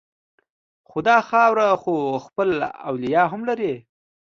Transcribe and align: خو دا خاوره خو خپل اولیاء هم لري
خو 0.89 0.97
دا 1.07 1.17
خاوره 1.29 1.67
خو 1.81 1.95
خپل 2.25 2.49
اولیاء 2.89 3.27
هم 3.31 3.41
لري 3.49 3.73